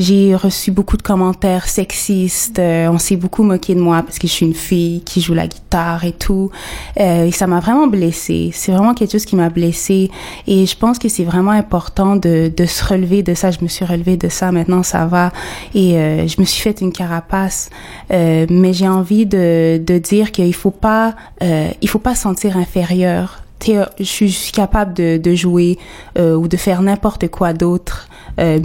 J'ai 0.00 0.34
reçu 0.34 0.70
beaucoup 0.70 0.96
de 0.96 1.02
commentaires 1.02 1.68
sexistes. 1.68 2.58
euh, 2.58 2.88
on 2.88 2.96
s'est 2.96 3.16
beaucoup 3.16 3.42
moqué 3.42 3.74
de 3.74 3.80
moi 3.80 4.02
parce 4.02 4.18
que 4.18 4.26
je 4.26 4.32
suis 4.32 4.46
une 4.46 4.54
fille 4.54 5.02
qui 5.02 5.20
joue 5.20 5.34
la 5.34 5.46
guitare 5.46 6.06
et 6.06 6.12
tout. 6.12 6.50
Euh, 6.98 7.26
et 7.26 7.32
ça 7.32 7.46
m'a 7.46 7.60
vraiment 7.60 7.86
blessée. 7.86 8.50
C'est 8.54 8.72
vraiment 8.72 8.94
quelque 8.94 9.12
chose 9.12 9.26
qui 9.26 9.36
m'a 9.36 9.50
blessée. 9.50 10.10
Et 10.46 10.64
je 10.64 10.74
pense 10.74 10.98
que 10.98 11.10
c'est 11.10 11.24
vraiment 11.24 11.50
important 11.50 12.16
de, 12.16 12.50
de 12.56 12.64
se 12.64 12.82
relever 12.82 13.22
de 13.22 13.34
ça. 13.34 13.50
Je 13.50 13.58
me 13.60 13.68
suis 13.68 13.84
relevée 13.84 14.16
de 14.16 14.30
ça. 14.30 14.50
Maintenant, 14.52 14.82
ça 14.82 15.04
va. 15.04 15.32
Et 15.74 15.98
euh, 15.98 16.26
je 16.26 16.40
me 16.40 16.46
suis 16.46 16.62
fait 16.62 16.80
une 16.80 16.92
carapace. 16.92 17.68
Euh, 18.10 18.46
mais 18.48 18.72
j'ai 18.72 18.88
envie 18.88 19.26
de, 19.26 19.76
de 19.84 19.98
dire 19.98 20.32
qu'il 20.32 20.54
faut 20.54 20.70
pas, 20.70 21.14
euh, 21.42 21.68
il 21.82 21.88
faut 21.90 21.98
pas 21.98 22.14
se 22.14 22.22
sentir 22.22 22.56
inférieur. 22.56 23.42
Je 23.66 24.04
suis 24.04 24.52
capable 24.52 24.94
de, 24.94 25.18
de 25.18 25.34
jouer 25.34 25.78
euh, 26.18 26.34
ou 26.36 26.48
de 26.48 26.56
faire 26.56 26.80
n'importe 26.80 27.28
quoi 27.28 27.52
d'autre. 27.52 28.08
Euh, 28.38 28.58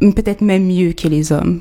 peut-être 0.00 0.40
même 0.40 0.64
mieux 0.66 0.92
que 0.92 1.08
les 1.08 1.32
hommes. 1.32 1.60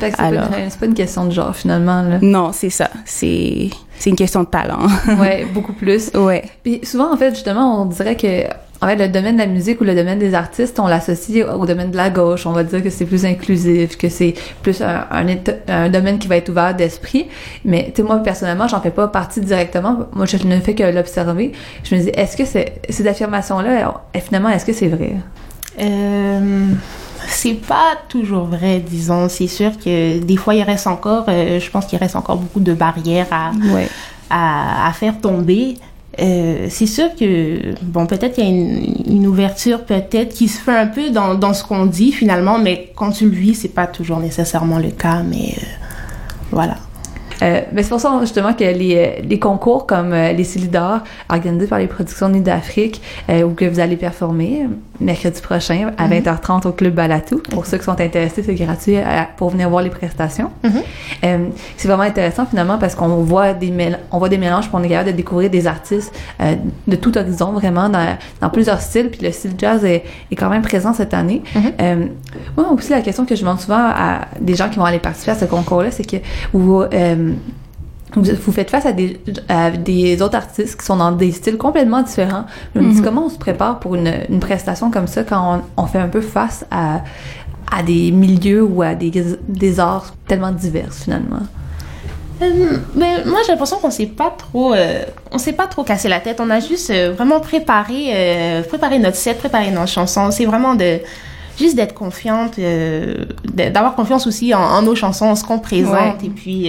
C'est 0.00 0.16
pas, 0.16 0.22
Alors. 0.22 0.44
une- 0.56 0.70
c'est 0.70 0.78
pas 0.78 0.86
une 0.86 0.94
question 0.94 1.24
de 1.26 1.32
genre 1.32 1.54
finalement 1.56 2.02
là. 2.02 2.18
Non, 2.22 2.52
c'est 2.52 2.70
ça. 2.70 2.88
C'est 3.04 3.68
c'est 3.98 4.10
une 4.10 4.16
question 4.16 4.42
de 4.44 4.48
talent. 4.48 4.86
ouais, 5.20 5.44
beaucoup 5.52 5.72
plus. 5.72 6.10
ouais. 6.14 6.44
Puis 6.62 6.80
souvent, 6.84 7.12
en 7.12 7.16
fait, 7.16 7.30
justement, 7.34 7.82
on 7.82 7.86
dirait 7.86 8.14
que 8.16 8.44
en 8.80 8.86
fait, 8.88 8.96
le 8.96 9.08
domaine 9.08 9.36
de 9.36 9.40
la 9.40 9.46
musique 9.46 9.80
ou 9.80 9.84
le 9.84 9.94
domaine 9.94 10.18
des 10.18 10.34
artistes, 10.34 10.78
on 10.78 10.86
l'associe 10.86 11.44
au 11.48 11.64
domaine 11.66 11.90
de 11.90 11.96
la 11.96 12.10
gauche. 12.10 12.46
On 12.46 12.52
va 12.52 12.62
dire 12.62 12.82
que 12.82 12.90
c'est 12.90 13.06
plus 13.06 13.24
inclusif, 13.24 13.96
que 13.96 14.08
c'est 14.10 14.34
plus 14.62 14.82
un, 14.82 15.06
un, 15.10 15.26
état- 15.26 15.54
un 15.66 15.88
domaine 15.88 16.18
qui 16.18 16.28
va 16.28 16.36
être 16.36 16.50
ouvert 16.50 16.74
d'esprit. 16.76 17.26
Mais 17.64 17.86
tu 17.92 18.02
sais, 18.02 18.06
moi, 18.06 18.18
personnellement, 18.18 18.68
j'en 18.68 18.80
fais 18.82 18.90
pas 18.90 19.08
partie 19.08 19.40
directement. 19.40 20.06
Moi, 20.12 20.26
je 20.26 20.36
ne 20.46 20.60
fais 20.60 20.74
que 20.74 20.82
l'observer. 20.84 21.52
Je 21.84 21.94
me 21.96 22.00
dis, 22.02 22.08
est-ce 22.10 22.36
que 22.36 22.44
c'est, 22.44 22.74
ces 22.90 23.06
affirmations-là, 23.08 23.94
finalement, 24.20 24.50
est-ce 24.50 24.66
que 24.66 24.74
c'est 24.74 24.88
vrai? 24.88 25.14
Euh, 25.80 26.66
c'est 27.28 27.54
pas 27.54 27.94
toujours 28.08 28.44
vrai, 28.44 28.80
disons. 28.80 29.28
C'est 29.28 29.46
sûr 29.48 29.72
que 29.78 30.18
des 30.18 30.36
fois, 30.36 30.54
il 30.54 30.62
reste 30.62 30.86
encore, 30.86 31.24
euh, 31.28 31.58
je 31.60 31.70
pense 31.70 31.86
qu'il 31.86 31.98
reste 31.98 32.16
encore 32.16 32.36
beaucoup 32.36 32.60
de 32.60 32.72
barrières 32.74 33.26
à, 33.30 33.50
Ouais. 33.74 33.88
à, 34.30 34.88
à 34.88 34.92
faire 34.92 35.20
tomber. 35.20 35.74
Euh, 36.18 36.66
c'est 36.70 36.86
sûr 36.86 37.08
que, 37.14 37.74
bon, 37.82 38.06
peut-être 38.06 38.34
qu'il 38.36 38.44
y 38.44 38.46
a 38.46 38.50
une, 38.50 38.94
une 39.06 39.26
ouverture, 39.26 39.84
peut-être, 39.84 40.30
qui 40.34 40.48
se 40.48 40.58
fait 40.58 40.74
un 40.76 40.86
peu 40.86 41.10
dans, 41.10 41.34
dans 41.34 41.52
ce 41.52 41.62
qu'on 41.62 41.84
dit 41.84 42.10
finalement, 42.12 42.58
mais 42.58 42.90
quand 42.96 43.10
tu 43.10 43.24
le 43.28 43.36
vis, 43.36 43.54
c'est 43.54 43.68
pas 43.74 43.86
toujours 43.86 44.18
nécessairement 44.20 44.78
le 44.78 44.90
cas, 44.90 45.22
mais 45.22 45.54
euh, 45.58 45.62
voilà. 46.50 46.76
Euh, 47.42 47.60
mais 47.70 47.82
c'est 47.82 47.90
pour 47.90 48.00
ça 48.00 48.16
justement 48.22 48.54
que 48.54 48.64
les, 48.64 49.20
les 49.20 49.38
concours 49.38 49.84
comme 49.86 50.14
les 50.14 50.42
Silidor 50.42 51.00
organisés 51.28 51.66
par 51.66 51.78
les 51.78 51.86
productions 51.86 52.30
Nuit 52.30 52.40
d'Afrique 52.40 53.02
ou 53.28 53.50
que 53.50 53.66
vous 53.66 53.78
allez 53.78 53.96
performer 53.96 54.66
mercredi 55.00 55.40
prochain 55.40 55.90
à 55.98 56.08
20h30 56.08 56.66
au 56.68 56.72
Club 56.72 56.94
Balatou. 56.94 57.38
Pour 57.50 57.66
ceux 57.66 57.78
qui 57.78 57.84
sont 57.84 58.00
intéressés, 58.00 58.42
c'est 58.42 58.54
gratuit 58.54 58.96
euh, 58.96 59.02
pour 59.36 59.50
venir 59.50 59.68
voir 59.70 59.82
les 59.82 59.90
prestations. 59.90 60.50
Mhm. 60.64 60.72
Euh, 61.24 61.38
c'est 61.76 61.88
vraiment 61.88 62.02
intéressant 62.04 62.46
finalement 62.46 62.78
parce 62.78 62.94
qu'on 62.94 63.08
voit 63.22 63.52
des 63.54 63.70
mél- 63.70 63.98
on 64.10 64.18
voit 64.18 64.28
des 64.28 64.38
mélanges 64.38 64.66
puis 64.68 64.74
on 64.74 64.82
est 64.82 64.88
capable 64.88 65.10
de 65.12 65.16
découvrir 65.16 65.50
des 65.50 65.66
artistes 65.66 66.14
euh, 66.40 66.54
de 66.86 66.96
tout 66.96 67.16
horizon 67.18 67.52
vraiment 67.52 67.88
dans, 67.88 68.16
dans 68.40 68.50
plusieurs 68.50 68.80
styles 68.80 69.10
puis 69.10 69.20
le 69.22 69.32
style 69.32 69.52
jazz 69.58 69.84
est, 69.84 70.04
est 70.30 70.36
quand 70.36 70.48
même 70.50 70.62
présent 70.62 70.92
cette 70.92 71.14
année. 71.14 71.42
Mhm. 71.54 71.62
Euh, 71.80 72.06
moi 72.56 72.72
aussi 72.72 72.90
la 72.90 73.00
question 73.02 73.24
que 73.26 73.34
je 73.34 73.40
demande 73.40 73.60
souvent 73.60 73.78
à 73.78 74.22
des 74.40 74.54
gens 74.54 74.68
qui 74.68 74.78
vont 74.78 74.84
aller 74.84 74.98
participer 74.98 75.32
à 75.32 75.36
ce 75.36 75.44
concours-là, 75.44 75.90
c'est 75.90 76.08
que 76.08 76.16
vous, 76.52 76.82
vous, 78.16 78.22
vous 78.44 78.52
faites 78.52 78.70
face 78.70 78.86
à 78.86 78.92
des, 78.92 79.20
à 79.48 79.70
des 79.70 80.20
autres 80.22 80.36
artistes 80.36 80.78
qui 80.80 80.84
sont 80.84 80.96
dans 80.96 81.12
des 81.12 81.30
styles 81.32 81.56
complètement 81.58 82.02
différents. 82.02 82.46
Je 82.74 82.80
me 82.80 82.90
dis 82.90 82.98
Mhm. 82.98 83.04
comment 83.04 83.26
on 83.26 83.28
se 83.30 83.38
prépare 83.38 83.78
pour 83.78 83.94
une, 83.94 84.12
une 84.28 84.40
prestation 84.40 84.90
comme 84.90 85.06
ça 85.06 85.22
quand 85.22 85.60
on, 85.76 85.82
on 85.82 85.86
fait 85.86 85.98
un 86.00 86.08
peu 86.08 86.20
face 86.22 86.64
à, 86.70 87.02
à 87.70 87.82
des 87.82 88.10
milieux 88.10 88.62
ou 88.64 88.82
à 88.82 88.94
des, 88.94 89.12
des 89.48 89.80
arts 89.80 90.14
tellement 90.26 90.50
divers 90.52 90.92
finalement? 90.92 91.40
Euh, 92.42 92.76
ben, 92.94 93.22
moi, 93.24 93.38
j'ai 93.46 93.52
l'impression 93.52 93.78
qu'on 93.78 93.90
s'est 93.90 94.04
pas 94.06 94.30
trop, 94.36 94.74
euh, 94.74 95.04
on 95.32 95.38
s'est 95.38 95.54
pas 95.54 95.66
trop 95.66 95.84
cassé 95.84 96.06
la 96.08 96.20
tête. 96.20 96.38
On 96.40 96.50
a 96.50 96.60
juste 96.60 96.90
euh, 96.90 97.12
vraiment 97.16 97.40
préparé, 97.40 98.10
euh, 98.14 98.62
préparé 98.62 98.98
notre 98.98 99.16
set, 99.16 99.38
préparé 99.38 99.70
nos 99.70 99.86
chansons. 99.86 100.30
C'est 100.30 100.44
vraiment 100.44 100.74
de, 100.74 100.98
juste 101.58 101.76
d'être 101.76 101.94
confiante, 101.94 102.60
d'avoir 103.54 103.94
confiance 103.94 104.26
aussi 104.26 104.52
en, 104.54 104.60
en 104.60 104.82
nos 104.82 104.94
chansons, 104.94 105.34
ce 105.34 105.44
qu'on 105.44 105.58
présente, 105.60 105.92
Ouais. 105.94 106.26
et 106.26 106.28
puis 106.28 106.68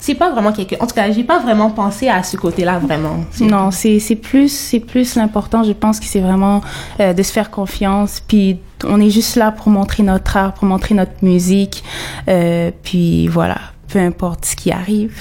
c'est 0.00 0.14
pas 0.14 0.30
vraiment 0.30 0.52
quelque. 0.52 0.74
En 0.80 0.86
tout 0.86 0.94
cas, 0.94 1.10
j'ai 1.10 1.24
pas 1.24 1.38
vraiment 1.38 1.70
pensé 1.70 2.08
à 2.08 2.22
ce 2.22 2.36
côté-là 2.36 2.78
vraiment. 2.78 3.24
Non, 3.40 3.70
c'est 3.70 3.98
c'est 3.98 4.16
plus 4.16 4.48
c'est 4.48 4.80
plus 4.80 5.14
l'important. 5.14 5.62
Je 5.62 5.72
pense 5.72 6.00
que 6.00 6.06
c'est 6.06 6.20
vraiment 6.20 6.62
euh, 6.98 7.12
de 7.12 7.22
se 7.22 7.32
faire 7.32 7.50
confiance. 7.50 8.20
Puis 8.26 8.58
on 8.84 9.00
est 9.00 9.10
juste 9.10 9.36
là 9.36 9.52
pour 9.52 9.68
montrer 9.68 10.02
notre 10.02 10.36
art, 10.36 10.54
pour 10.54 10.64
montrer 10.64 10.94
notre 10.94 11.22
musique. 11.22 11.84
Euh, 12.28 12.70
puis 12.82 13.28
voilà, 13.28 13.58
peu 13.92 13.98
importe 13.98 14.46
ce 14.46 14.56
qui 14.56 14.72
arrive. 14.72 15.14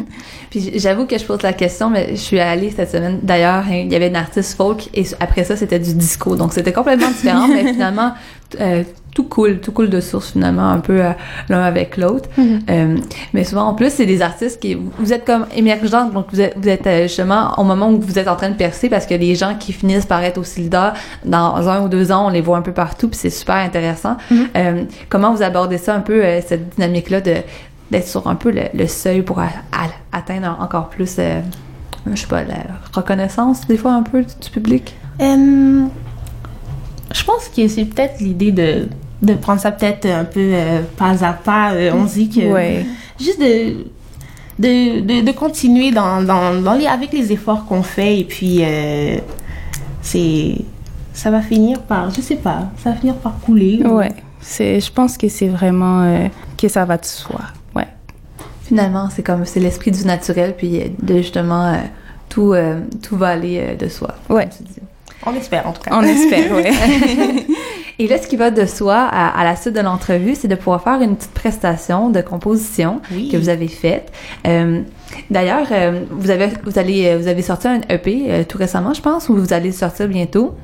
Puis 0.50 0.78
j'avoue 0.78 1.06
que 1.06 1.16
je 1.18 1.24
pose 1.24 1.42
la 1.42 1.52
question, 1.52 1.90
mais 1.90 2.10
je 2.10 2.20
suis 2.20 2.40
allée 2.40 2.70
cette 2.70 2.90
semaine. 2.90 3.20
D'ailleurs, 3.22 3.64
hein, 3.68 3.84
il 3.84 3.92
y 3.92 3.96
avait 3.96 4.08
une 4.08 4.16
artiste 4.16 4.56
folk 4.56 4.88
et 4.94 5.04
après 5.20 5.44
ça, 5.44 5.56
c'était 5.56 5.78
du 5.78 5.94
disco. 5.94 6.36
Donc 6.36 6.52
c'était 6.52 6.72
complètement 6.72 7.08
différent, 7.08 7.48
mais 7.48 7.64
finalement, 7.72 8.12
euh, 8.60 8.84
tout 9.12 9.24
cool, 9.24 9.58
tout 9.60 9.72
cool 9.72 9.90
de 9.90 10.00
source 10.00 10.32
finalement, 10.32 10.68
un 10.70 10.78
peu 10.78 11.04
euh, 11.04 11.10
l'un 11.48 11.62
avec 11.62 11.96
l'autre. 11.96 12.28
Euh, 12.38 12.96
mais 13.34 13.44
souvent, 13.44 13.62
en 13.64 13.74
plus, 13.74 13.90
c'est 13.92 14.06
des 14.06 14.22
artistes 14.22 14.60
qui, 14.60 14.74
vous 14.98 15.12
êtes 15.12 15.24
comme 15.24 15.46
émergents, 15.54 16.06
donc 16.10 16.26
vous 16.32 16.40
êtes, 16.40 16.56
vous 16.56 16.68
êtes 16.68 16.86
euh, 16.86 17.02
justement 17.02 17.52
au 17.58 17.64
moment 17.64 17.90
où 17.90 18.00
vous 18.00 18.18
êtes 18.18 18.28
en 18.28 18.36
train 18.36 18.50
de 18.50 18.54
percer, 18.56 18.88
parce 18.88 19.06
que 19.06 19.14
les 19.14 19.34
gens 19.34 19.56
qui 19.58 19.72
finissent 19.72 20.06
par 20.06 20.22
être 20.22 20.38
au 20.38 20.44
Silda, 20.44 20.94
dans 21.24 21.68
un 21.68 21.82
ou 21.82 21.88
deux 21.88 22.12
ans, 22.12 22.26
on 22.26 22.30
les 22.30 22.40
voit 22.40 22.56
un 22.56 22.62
peu 22.62 22.72
partout, 22.72 23.08
puis 23.08 23.18
c'est 23.18 23.30
super 23.30 23.56
intéressant. 23.56 24.16
Euh, 24.56 24.84
comment 25.08 25.34
vous 25.34 25.42
abordez 25.42 25.78
ça 25.78 25.94
un 25.94 26.00
peu, 26.00 26.22
cette 26.46 26.70
dynamique-là 26.76 27.20
de 27.20 27.34
d'être 27.90 28.06
sur 28.06 28.28
un 28.28 28.36
peu 28.36 28.52
le, 28.52 28.62
le 28.72 28.86
seuil 28.86 29.22
pour 29.22 29.40
a- 29.40 29.46
a- 29.72 30.16
atteindre 30.16 30.56
encore 30.60 30.88
plus, 30.90 31.16
je 31.16 32.14
sais 32.20 32.26
pas, 32.28 32.44
la 32.44 32.54
reconnaissance 32.92 33.66
des 33.66 33.76
fois 33.76 33.92
un 33.94 34.04
peu 34.04 34.22
du 34.22 34.50
public? 34.52 34.94
Je 37.14 37.24
pense 37.24 37.48
que 37.48 37.66
c'est 37.68 37.84
peut-être 37.84 38.20
l'idée 38.20 38.52
de, 38.52 38.88
de 39.22 39.34
prendre 39.34 39.60
ça 39.60 39.70
peut-être 39.72 40.06
un 40.06 40.24
peu 40.24 40.40
euh, 40.40 40.80
pas 40.96 41.24
à 41.24 41.32
pas. 41.32 41.72
Euh, 41.72 41.90
on 41.94 42.04
dit 42.04 42.28
que 42.28 42.52
Ouais. 42.52 42.86
juste 43.20 43.40
de, 43.40 43.84
de, 44.58 45.00
de, 45.00 45.26
de 45.26 45.32
continuer 45.32 45.90
dans, 45.90 46.22
dans, 46.22 46.60
dans 46.60 46.74
les, 46.74 46.86
avec 46.86 47.12
les 47.12 47.32
efforts 47.32 47.64
qu'on 47.66 47.82
fait 47.82 48.18
et 48.20 48.24
puis 48.24 48.58
euh, 48.62 49.16
c'est 50.02 50.56
ça 51.12 51.30
va 51.30 51.42
finir 51.42 51.82
par, 51.82 52.10
je 52.14 52.20
sais 52.20 52.36
pas, 52.36 52.70
ça 52.82 52.90
va 52.90 52.96
finir 52.96 53.14
par 53.16 53.38
couler. 53.40 53.82
Ouais. 53.84 54.10
C'est, 54.40 54.80
je 54.80 54.90
pense 54.90 55.18
que 55.18 55.28
c'est 55.28 55.48
vraiment 55.48 56.02
euh, 56.02 56.28
que 56.56 56.68
ça 56.68 56.84
va 56.86 56.96
de 56.96 57.04
soi. 57.04 57.40
Ouais. 57.76 57.86
Finalement, 58.64 59.08
c'est 59.14 59.22
comme, 59.22 59.44
c'est 59.44 59.60
l'esprit 59.60 59.90
du 59.90 60.04
naturel, 60.06 60.54
puis 60.56 60.80
de 61.02 61.16
justement, 61.18 61.72
euh, 61.72 61.76
tout, 62.30 62.54
euh, 62.54 62.80
tout 63.02 63.16
va 63.16 63.28
aller 63.30 63.58
euh, 63.60 63.76
de 63.76 63.88
soi. 63.88 64.14
Ouais. 64.30 64.44
comme 64.48 64.66
tu 64.66 64.72
dis. 64.72 64.80
On 65.26 65.34
espère 65.34 65.66
en 65.66 65.72
tout 65.72 65.82
cas. 65.82 65.90
On 65.94 66.02
espère, 66.02 66.52
ouais. 66.56 66.70
Et 67.98 68.08
là, 68.08 68.16
ce 68.16 68.26
qui 68.26 68.36
va 68.36 68.50
de 68.50 68.64
soi 68.64 68.94
à, 68.96 69.38
à 69.38 69.44
la 69.44 69.56
suite 69.56 69.74
de 69.74 69.80
l'entrevue, 69.80 70.34
c'est 70.34 70.48
de 70.48 70.54
pouvoir 70.54 70.82
faire 70.82 71.02
une 71.02 71.16
petite 71.16 71.32
prestation 71.34 72.08
de 72.08 72.22
composition 72.22 73.00
Oui. 73.12 73.28
que 73.30 73.36
vous 73.36 73.48
avez 73.50 73.68
faite. 73.68 74.10
Euh, 74.46 74.80
D'ailleurs, 75.28 75.66
euh, 75.72 76.00
vous 76.10 76.30
avez 76.30 76.48
vous 76.64 76.78
allez 76.78 77.06
euh, 77.08 77.18
vous 77.18 77.26
avez 77.26 77.42
sorti 77.42 77.66
un 77.68 77.80
EP 77.90 78.24
euh, 78.28 78.44
tout 78.44 78.58
récemment, 78.58 78.94
je 78.94 79.02
pense, 79.02 79.28
ou 79.28 79.36
vous 79.36 79.52
allez 79.52 79.70
le 79.70 79.74
sortir 79.74 80.06
bientôt? 80.08 80.54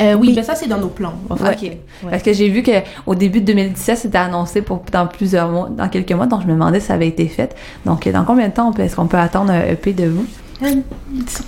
Euh, 0.00 0.12
oui, 0.14 0.34
ben 0.34 0.44
ça 0.44 0.54
c'est 0.54 0.68
dans 0.68 0.76
nos 0.78 0.88
plans. 0.88 1.14
en 1.30 1.36
fait. 1.36 1.52
Ok. 1.54 1.62
Ouais. 1.62 1.78
Parce 2.10 2.22
que 2.22 2.32
j'ai 2.34 2.50
vu 2.50 2.62
que 2.62 2.72
au 3.06 3.14
début 3.14 3.40
de 3.40 3.46
2017, 3.46 3.96
c'était 3.96 4.18
annoncé 4.18 4.60
pour 4.60 4.82
dans 4.92 5.06
plusieurs 5.06 5.48
mois, 5.48 5.70
dans 5.70 5.88
quelques 5.88 6.12
mois, 6.12 6.26
donc 6.26 6.42
je 6.42 6.46
me 6.46 6.52
demandais 6.52 6.78
si 6.80 6.86
ça 6.88 6.94
avait 6.94 7.08
été 7.08 7.26
fait. 7.26 7.56
Donc, 7.86 8.06
dans 8.06 8.24
combien 8.24 8.48
de 8.48 8.52
temps 8.52 8.70
est-ce 8.74 8.94
qu'on 8.94 9.06
peut 9.06 9.16
attendre 9.16 9.50
un 9.52 9.62
EP 9.64 9.94
de 9.94 10.06
vous? 10.08 10.26
Euh, 10.62 10.66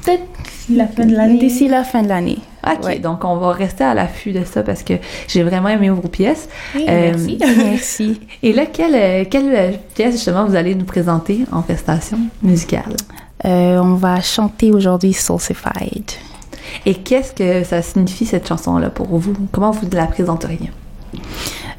peut-être 0.05 0.23
la 0.71 0.87
fin 0.87 1.05
de 1.05 1.15
l'année. 1.15 1.39
D'ici 1.39 1.69
la 1.69 1.85
fin 1.85 2.03
de 2.03 2.09
l'année. 2.09 2.39
Ok, 2.67 2.85
Ouais. 2.85 2.99
donc 2.99 3.25
on 3.25 3.37
va 3.37 3.53
rester 3.53 3.85
à 3.85 3.95
l'affût 3.95 4.33
de 4.33 4.45
ça 4.45 4.63
parce 4.63 4.83
que 4.83 4.95
j'ai 5.29 5.43
vraiment 5.43 5.69
aimé 5.69 5.91
vos 5.91 6.09
pièces. 6.09 6.49
Oui, 6.75 6.85
Euh, 6.89 7.13
merci. 7.15 7.39
Merci. 7.57 8.21
Et 8.43 8.53
là, 8.53 8.67
quelle, 8.67 8.95
euh, 8.95 9.25
quelle 9.31 9.55
euh, 9.55 9.73
pièce 9.95 10.13
justement 10.15 10.45
vous 10.47 10.57
allez 10.57 10.75
nous 10.75 10.85
présenter 10.85 11.45
en 11.53 11.63
prestation 11.63 12.19
musicale? 12.43 12.97
Euh, 13.45 13.79
on 13.79 13.95
va 13.95 14.21
chanter 14.21 14.73
aujourd'hui 14.73 15.13
Soulcified. 15.13 16.11
Et 16.85 16.95
qu'est-ce 16.95 17.33
que 17.33 17.65
ça 17.65 17.81
signifie 17.83 18.27
cette 18.27 18.47
chanson-là 18.49 18.91
pour 18.91 19.07
vous? 19.19 19.35
Comment 19.53 19.71
vous 19.71 19.89
la 19.93 20.07
présenteriez? 20.07 20.71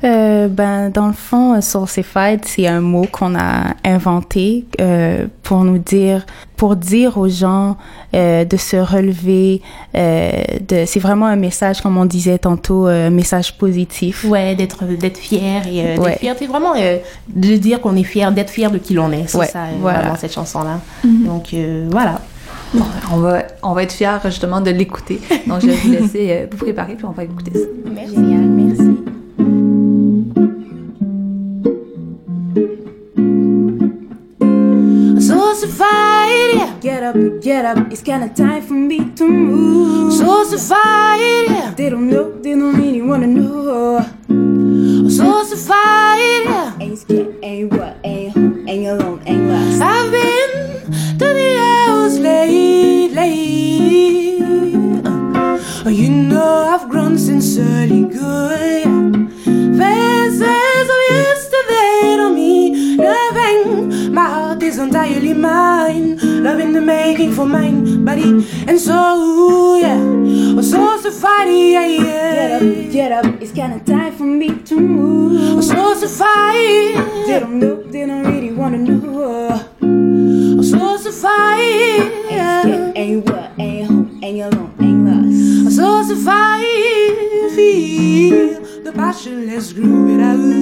Euh, 0.04 0.48
ben, 0.48 0.90
dans 0.90 1.08
le 1.08 1.14
fond, 1.14 1.56
euh, 1.56 1.62
Soulcified, 1.62 2.46
c'est 2.46 2.68
un 2.68 2.80
mot 2.80 3.06
qu'on 3.12 3.36
a 3.36 3.74
inventé 3.84 4.66
euh, 4.80 5.28
pour 5.44 5.64
nous 5.66 5.78
dire, 5.78 6.26
pour 6.56 6.78
dire 6.78 7.18
aux 7.18 7.28
gens 7.28 7.76
euh, 8.16 8.46
de 8.46 8.56
se 8.56 8.78
relever. 8.78 9.62
Euh, 9.96 10.32
de, 10.68 10.84
c'est 10.86 11.00
vraiment 11.02 11.26
un 11.26 11.36
message, 11.36 11.82
comme 11.82 11.98
on 11.98 12.06
disait 12.06 12.38
tantôt, 12.38 12.88
euh, 12.88 13.08
un 13.08 13.10
message 13.10 13.58
positif. 13.58 14.24
Ouais, 14.24 14.56
d'être 14.56 14.86
d'être 14.86 15.18
fier 15.18 15.68
et 15.68 15.82
euh, 15.82 15.98
Ouais. 15.98 16.12
d'être 16.12 16.20
fier. 16.20 16.36
C'est 16.40 16.48
vraiment 16.48 16.74
euh, 16.78 16.98
de 17.28 17.56
dire 17.58 17.82
qu'on 17.82 17.96
est 17.98 18.04
fier, 18.04 18.32
d'être 18.32 18.52
fier 18.52 18.72
de 18.72 18.78
qui 18.78 18.94
l'on 18.94 19.12
est. 19.12 19.28
C'est 19.28 19.38
Ouais, 19.38 19.48
ça, 19.48 19.64
euh, 19.64 19.72
voilà. 19.82 20.00
vraiment 20.00 20.16
cette 20.16 20.34
chanson-là. 20.34 20.80
Donc 21.04 21.54
euh, 21.54 21.88
voilà. 21.92 22.22
Bon, 22.74 22.86
on 23.12 23.18
va, 23.18 23.44
on 23.64 23.74
va 23.74 23.82
être 23.84 23.92
fiers 23.94 24.18
justement 24.26 24.62
de 24.62 24.70
l'écouter. 24.70 25.20
Donc, 25.48 25.62
je 25.62 25.68
vais 25.68 25.74
vous 25.76 25.92
laisser 25.92 26.28
euh, 26.30 26.46
vous 26.52 26.58
préparer 26.58 26.94
puis 26.94 27.06
on 27.06 27.12
va 27.12 27.24
écouter 27.24 27.52
ça. 27.54 27.66
Merci. 27.92 28.16
Up, 37.10 37.42
get 37.42 37.66
up, 37.66 37.92
it's 37.92 38.02
kinda 38.02 38.30
time 38.30 38.62
for 38.62 38.74
me 38.74 39.00
to 39.16 39.28
move. 39.28 40.14
Soulcified, 40.14 41.48
yeah. 41.50 41.74
They 41.76 41.90
don't 41.90 42.10
know, 42.10 42.32
they 42.42 42.52
don't 42.52 42.76
really 42.76 43.02
wanna 43.02 43.28
know. 43.28 44.06
Soulcified, 45.18 46.46
yeah. 46.46 46.80
Ain't 46.80 47.00
scared, 47.00 47.36
ain't 47.42 47.74
what, 47.74 47.98
ain't 48.04 48.34
home, 48.34 48.68
ain't 48.68 48.88
alone, 48.88 49.22
ain't 49.26 49.46
lost. 49.50 49.82
I've 49.82 50.12
been 50.12 50.50
to 51.20 51.28
the 51.40 51.50
house 51.58 52.18
lately. 52.18 53.34
Uh, 55.86 55.90
you 55.90 56.10
know 56.10 56.54
I've 56.74 56.90
grown 56.90 57.18
sincerely 57.18 58.04
good. 58.04 59.09
Mine. 66.40 66.44
Loving 66.44 66.74
the 66.74 66.82
making 66.82 67.34
for 67.34 67.46
mind, 67.46 68.06
body 68.06 68.46
and 68.68 68.80
soul. 68.80 69.78
Yeah, 69.80 69.98
oh, 70.58 70.62
so 70.62 70.98
safari, 70.98 71.72
yeah, 71.74 72.60
Get 72.60 72.62
up, 72.62 72.92
get 72.92 73.12
up, 73.12 73.42
it's 73.42 73.52
kinda 73.52 73.80
time 73.80 74.14
for 74.14 74.24
me 74.24 74.50
to 74.64 74.76
move. 74.80 75.58
Oh, 75.58 75.62
so 75.62 75.94
safari, 75.96 76.94
They 77.28 77.40
don't 77.40 77.60
know, 77.60 77.84
they 77.84 78.06
don't 78.06 78.26
really 78.26 78.52
wanna 78.52 78.78
know. 78.78 79.62
oh, 79.82 80.62
so 80.62 80.98
safari, 80.98 81.62
Ain't 81.62 82.32
yeah. 82.32 82.62
scared, 82.62 82.98
ain't 82.98 83.26
what, 83.30 83.52
ain't 83.60 83.88
home, 83.88 84.20
ain't 84.24 84.54
alone, 84.54 84.74
ain't 84.82 85.06
lost. 85.08 85.76
So 85.76 86.04
survive, 86.04 87.54
feel 87.56 88.62
the 88.84 88.92
passion, 88.94 89.48
let's 89.48 89.74
groove 89.74 90.10
it 90.20 90.22
out. 90.24 90.59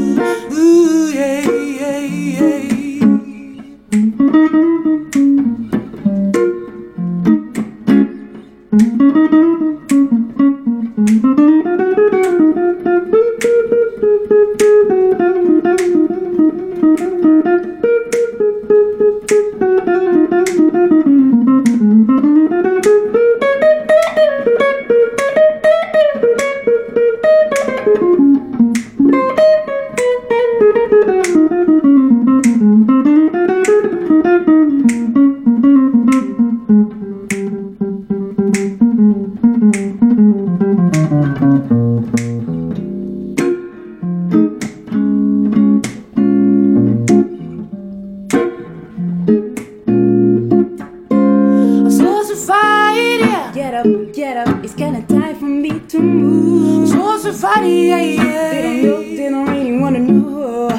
Up, 53.78 54.14
get 54.14 54.38
up, 54.38 54.64
it's 54.64 54.74
kinda 54.74 55.02
time 55.04 55.36
for 55.36 55.46
me 55.46 55.80
to 55.80 56.00
move. 56.00 56.90
So 56.90 57.18
survive, 57.18 57.66
yeah, 57.66 58.52
They 58.52 58.62
don't 58.62 58.84
know, 58.84 59.02
they 59.02 59.30
don't 59.30 59.48
really 59.48 59.80
wanna 59.80 60.00
know. 60.00 60.70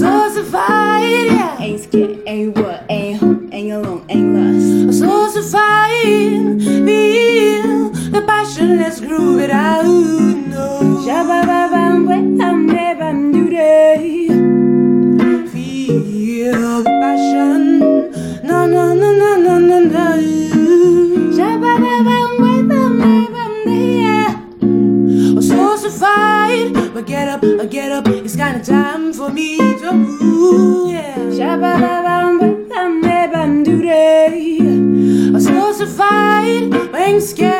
So 0.00 0.10
survive, 0.36 1.10
yeah. 1.32 1.60
Ain't 1.60 1.82
scared, 1.82 2.18
ain't 2.26 2.56
what, 2.56 2.84
ain't 2.88 3.18
home, 3.20 3.48
ain't 3.52 3.72
alone, 3.72 4.04
ain't 4.08 4.30
lost. 4.36 5.00
So 5.00 5.10
survive, 5.34 6.62
feel 6.86 7.90
the 8.14 8.22
passion, 8.26 8.78
let's 8.78 9.00
groove 9.00 9.40
it 9.40 9.50
out. 9.50 9.69
I 27.32 27.66
get 27.66 27.92
up, 27.92 28.08
it's 28.08 28.34
kinda 28.34 28.58
time 28.58 29.12
for 29.12 29.30
me 29.30 29.56
to 29.56 29.92
move. 29.92 30.90
Yeah. 30.90 31.30
I'm 35.32 35.40
to 35.78 35.86
fight, 35.86 36.68
but 36.70 36.92
ain't 36.96 37.22
scared 37.22 37.59